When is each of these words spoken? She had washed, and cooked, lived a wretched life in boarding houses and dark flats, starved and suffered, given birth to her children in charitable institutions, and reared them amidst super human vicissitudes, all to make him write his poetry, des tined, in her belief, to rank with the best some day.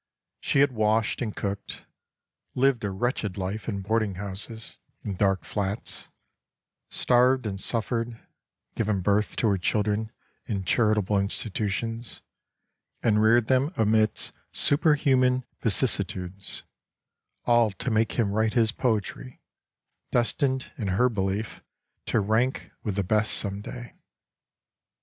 She 0.39 0.61
had 0.61 0.71
washed, 0.71 1.21
and 1.21 1.35
cooked, 1.35 1.85
lived 2.55 2.83
a 2.83 2.89
wretched 2.89 3.37
life 3.37 3.69
in 3.69 3.81
boarding 3.81 4.15
houses 4.15 4.79
and 5.03 5.15
dark 5.15 5.43
flats, 5.45 6.07
starved 6.89 7.45
and 7.45 7.61
suffered, 7.61 8.19
given 8.73 9.01
birth 9.01 9.35
to 9.35 9.47
her 9.49 9.59
children 9.59 10.11
in 10.47 10.63
charitable 10.63 11.19
institutions, 11.19 12.23
and 13.03 13.21
reared 13.21 13.45
them 13.45 13.71
amidst 13.77 14.33
super 14.51 14.95
human 14.95 15.45
vicissitudes, 15.61 16.63
all 17.45 17.69
to 17.69 17.91
make 17.91 18.13
him 18.13 18.31
write 18.31 18.55
his 18.55 18.71
poetry, 18.71 19.39
des 20.11 20.33
tined, 20.35 20.71
in 20.79 20.87
her 20.87 21.09
belief, 21.09 21.61
to 22.07 22.19
rank 22.21 22.71
with 22.81 22.95
the 22.95 23.03
best 23.03 23.33
some 23.35 23.61
day. 23.61 23.93